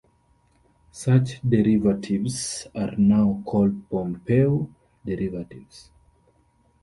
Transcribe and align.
Such 0.91 1.39
derivatives 1.47 2.65
are 2.73 2.95
now 2.97 3.43
called 3.45 3.87
Pompeiu 3.87 4.67
derivatives. 5.05 5.91